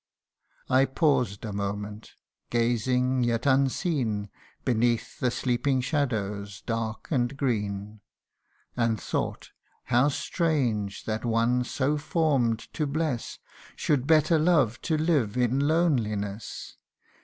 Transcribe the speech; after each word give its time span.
CANTO 0.67 0.77
III. 0.77 0.85
105 0.87 0.91
I 0.91 0.93
paused 0.97 1.45
a 1.45 1.53
moment, 1.53 2.11
gazing 2.49 3.23
yet 3.23 3.45
unseen 3.45 4.31
Beneath 4.65 5.19
the 5.19 5.29
sleeping 5.29 5.79
shadows 5.79 6.63
dark 6.65 7.09
and 7.11 7.37
green; 7.37 8.01
And 8.75 8.99
thought, 8.99 9.51
how 9.83 10.07
strange 10.07 11.05
that 11.05 11.23
one 11.23 11.63
so 11.63 11.99
form'd 11.99 12.73
to 12.73 12.87
bless 12.87 13.37
Should 13.75 14.07
better 14.07 14.39
love 14.39 14.81
to 14.81 14.97
live 14.97 15.37
in 15.37 15.67
loneliness. 15.67 16.77